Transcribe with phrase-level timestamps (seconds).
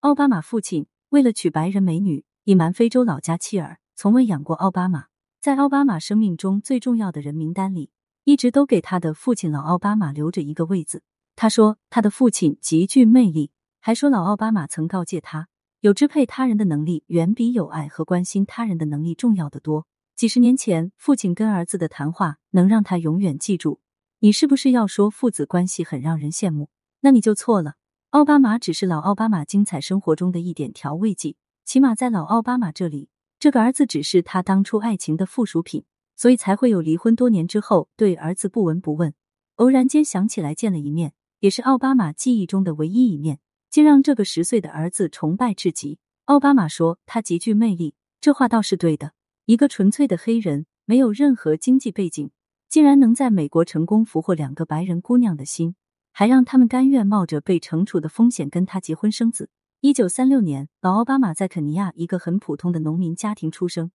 [0.00, 5.06] 奥巴马父亲为了娶白人美女，隐瞒非洲老家妻儿，从未养过奥巴马。
[5.40, 7.90] 在奥巴马生命中最重要的人名单里，
[8.22, 11.02] 一直都给他的父亲老奥巴马留着一个位子。
[11.34, 13.50] 他说他的父亲极具魅力，
[13.80, 15.48] 还说老奥巴马曾告诫他，
[15.80, 19.88] 有支配他人的能力远比有爱和关心他人的能力重要的多。
[20.14, 23.80] 几十年前，父亲跟儿子的谈话能让他永远记住。
[24.20, 26.70] 你是不是要说父子关系很让人羡慕？
[27.00, 27.74] 那你就错了。
[28.10, 31.36] 奥巴马只是老奥巴马精彩生活中的一点调味剂，
[31.66, 35.84] 起码在老奥巴马这里，这个儿子只是他当初爱情的附属品，
[36.16, 39.12] 所以才会有离婚多年之后对儿子不闻不问，
[39.56, 45.98] 偶然间想起来见了一面，也是奥巴马记忆中的唯一一面，竟让这个十岁的儿子崇拜至极。
[46.24, 49.12] 奥巴马说他极具魅力，这话倒是对的。
[49.44, 52.30] 一个纯粹的黑人，没有任何经济背景，
[52.70, 55.74] 竟然能在美国成功俘获两个白人姑娘的心。
[56.18, 59.50] 还让他们甘愿冒着被惩处的风险跟他结婚生子。
[59.80, 63.92] 一九三六年，老奥巴马在肯尼亚一个很普通的农民家庭出生，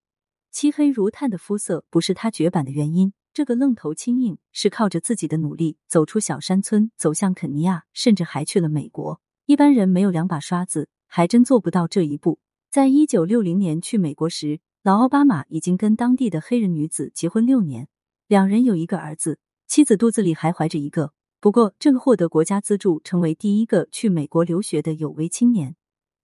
[0.49, 3.11] 漆黑如炭的肤色不是他绝版的原因。
[3.33, 9.19] 这个愣头青硬是靠着自己的努力走出小山村，走向肯尼亚，甚至还去了美国。
[9.45, 12.39] 一般人没有两把刷子，还真做不到这一步。
[12.71, 17.89] 在一九六零年去美国时，老奥巴马已经跟当地的黑人女子结婚六年，
[18.29, 21.11] 两人有一个儿子，妻子肚子里还怀着一个。
[21.43, 25.75] 不过，这个获得国家资助、成为第一个去美国留学的有为青年，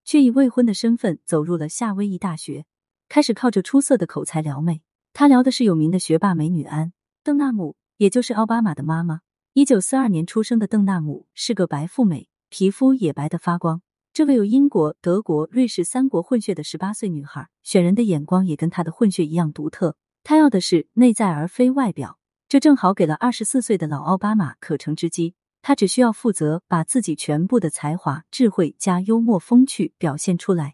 [0.05, 2.63] 却以未婚的身份走入了夏威夷大学，
[3.09, 4.81] 开始靠着出色的口才撩妹。
[5.11, 6.87] 他撩的是有名的学霸美女安·
[7.21, 9.19] 邓纳姆，也就是奥巴马的妈妈。
[9.51, 13.81] 一九四二年出生的邓纳姆是个白富美，皮肤也白的发光。
[14.13, 19.97] 这个有英国、德国、瑞士三国混血的十八岁女孩，选人的眼光也跟她的混血一样独特。
[20.23, 22.18] 她要的是内在而非外表。
[22.49, 30.73] 这正好给了二十四岁的老奥巴马可乘之机，他只需要负责把自己全部的才华、智慧加幽默风趣表现出来，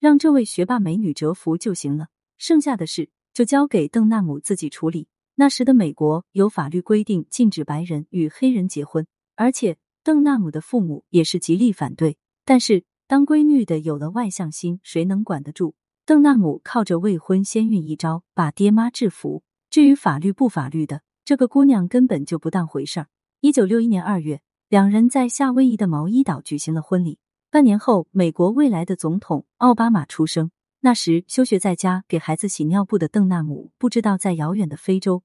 [0.00, 2.08] 让这位学霸美女折服就行了。
[2.38, 5.06] 剩下的事就交给邓纳姆自己处理。
[5.36, 9.06] 那时的美国有法律规定禁止白人与黑人结婚，
[9.36, 12.18] 而且邓纳姆的父母也是极力反对。
[12.44, 15.76] 但是当闺女的有了外向心，谁能管得住？
[16.04, 19.44] 邓纳姆靠着未婚先孕一招，把爹妈制服。
[19.70, 23.08] 至于法律不法律的，这个姑娘根本就不当回事儿。
[23.40, 27.18] 一九六一年二月，两人在夏威夷的毛伊岛举行了婚礼。
[27.50, 30.50] 半年后，美国未来的总统奥巴马出生。
[30.80, 35.22] 那时休学在家给孩子洗尿布的邓纳姆，不知道在遥远的非洲，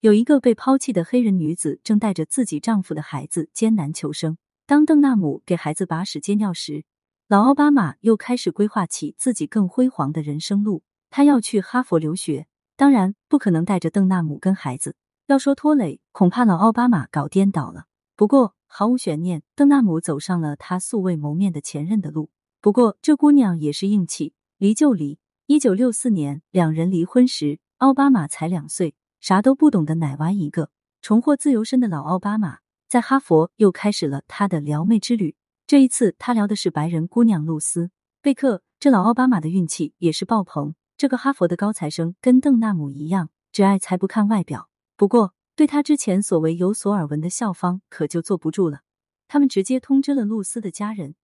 [0.00, 4.38] 有一个被抛弃的黑人女子正带着自己丈夫的孩子艰难求生。
[4.66, 6.84] 当邓纳姆给孩子把屎接尿时，
[7.28, 10.82] 老奥巴马又开始规划起自己更辉煌的人生路。
[11.10, 12.46] 他要去哈佛留学。
[12.82, 14.96] 当然不可能带着邓纳姆跟孩子。
[15.28, 17.84] 要说拖累，恐怕老奥巴马搞颠倒了。
[18.16, 22.30] 不过毫无悬念，邓纳姆走上了他素未谋面的前任的路。
[22.60, 25.20] 不过这姑娘也是硬气，离就离。
[25.46, 30.70] 一九六四年，两人离婚时，奥巴马才两岁，啥都不懂的奶娃一个。
[31.00, 35.36] 重获自由身的老奥巴马在哈佛又开始了他的撩妹之旅。
[35.68, 37.86] 这一次，他聊的是白人姑娘露丝·
[38.20, 38.64] 贝克。
[38.80, 40.74] 这老奥巴马的运气也是爆棚。
[41.02, 44.68] 这个哈佛的高材生跟邓纳姆一样，只爱才不看外表。
[44.96, 48.82] 不过，对他之前所为有所耳闻的校方可就坐不住了。
[49.26, 51.16] 他们直接通知了露丝的家人，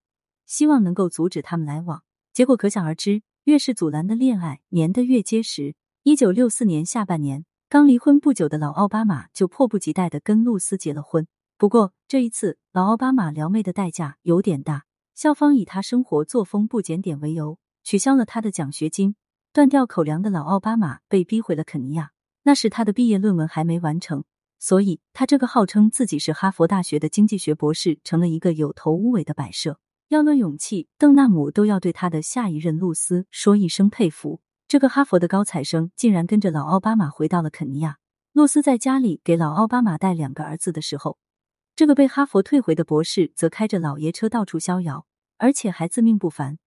[0.46, 2.02] 希望能够阻止他们来往。
[2.32, 5.76] 结果可想而知，越是阻拦的恋爱，粘得越结实。
[6.02, 11.28] 一九六四年下半年，刚离婚不久的老奥巴马就迫不及待的跟露丝结了婚。
[11.56, 14.86] 不过这一次，老奥巴马撩妹的代价有点大。
[15.14, 19.14] 校方以他生活作风不检点为由，取消了他的奖学金。
[19.58, 22.12] 断掉口粮的老奥巴马被逼回了肯尼亚，
[22.44, 24.22] 那时他的毕业论文还没完成，
[24.60, 29.80] 所以他这个号称自己是哈佛大学的经济学博士，成了一个有头无尾的摆设。
[30.10, 34.40] 要论勇气，邓纳姆都要对他的下一任露丝说一声佩服。
[34.68, 37.98] 这个哈佛的高材生竟然跟着老奥巴马回到了肯尼亚。
[38.32, 41.18] 露丝在家里给老奥巴马带两个儿子的时候，
[41.74, 45.04] 这个被哈佛退回的博士则开着老爷车到处逍遥，
[45.36, 46.58] 而且还自命不凡。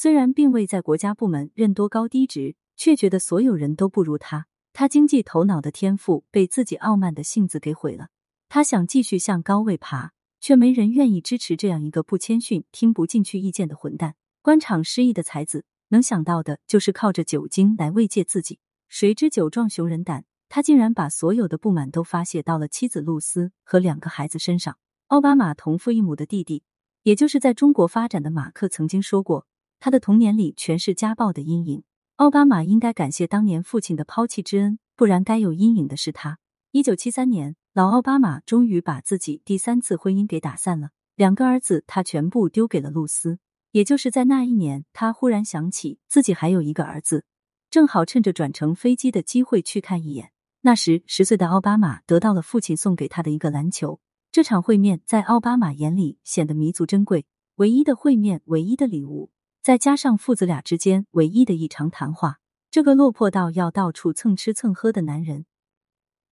[0.00, 4.46] 虽然并未在国家部门任多高低职，却觉得所有人都不如他。
[4.72, 8.06] 他经济头脑的天赋被自己傲慢的性子给毁了。
[8.48, 14.14] 他想继续向高位爬，却没人愿意支持这样一个不谦逊、听不进去意见的混蛋。
[14.40, 18.60] 官场失意的才子能想到的就是靠着酒精来慰藉自己。
[18.88, 24.78] 谁知酒壮熊人胆，他竟然把所有的不满都发泄到了妻子露丝和两个孩子身上。
[25.08, 26.62] 奥巴马同父异母的弟弟，
[27.02, 29.48] 也就是在中国发展的马克曾经说过。
[29.80, 31.82] 他的童年里全是家暴的阴影。
[32.16, 36.38] 奥巴马应该感谢当年父亲的抛弃之恩，不然该有阴影的是他。
[36.72, 40.90] 一九七三年，老奥巴马终于把自己第三次婚姻给打散了。
[41.16, 43.38] 两个儿子他全部丢给了露丝。
[43.72, 47.26] 也就是在那一年，他忽然想起自己还有一个儿子，
[47.70, 50.32] 正好趁着转乘飞机的机会去看一眼。
[50.62, 54.00] 那时，十岁的奥巴马得到了父亲送给他的一个篮球。
[54.32, 57.26] 这场会面在奥巴马眼里显得弥足珍贵，
[57.56, 59.30] 唯一的会面，唯一的礼物，
[59.62, 62.40] 再加上父子俩之间唯一的一场谈话，
[62.70, 65.46] 这个落魄到要到处蹭吃蹭喝的男人，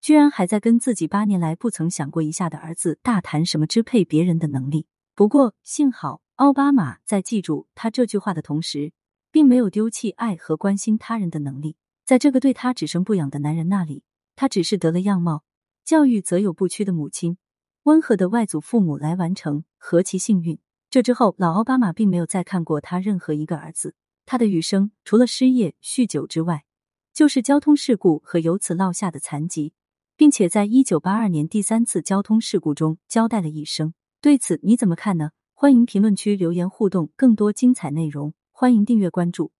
[0.01, 4.87] 居然还在跟自己八年来不曾想过一下的儿子大谈什么支配别人的能力。
[5.15, 6.21] 不过幸好。
[6.37, 8.93] 奥巴马在记住他这句话的同时，
[9.31, 11.77] 并没有丢弃爱和关心他人的能力。
[12.05, 14.03] 在这个对他只生不养的男人那里，
[14.35, 15.43] 他只是得了样貌、
[15.83, 17.39] 教育则有不屈的母亲、
[17.85, 20.59] 温和的外祖父母来完成，何其幸运！
[20.89, 23.93] 这之后，老奥巴马并没有再看过他任何一个儿子。
[24.25, 26.63] 他的余生，除了失业、酗酒之外，
[27.13, 29.73] 就是交通事故和由此落下的残疾，
[30.15, 33.93] 并且在一九八二年第三次交通事故中交代了一生。
[34.21, 35.31] 对此你怎么看呢？
[35.53, 39.51] 欢迎评论区留言互动，更多精彩内容，欢迎订阅关注。